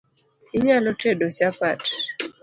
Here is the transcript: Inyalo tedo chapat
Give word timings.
Inyalo 0.57 0.89
tedo 1.01 1.25
chapat 1.37 1.81